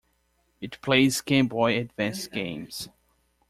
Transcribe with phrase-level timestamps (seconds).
[0.61, 2.89] It plays Game Boy Advance games.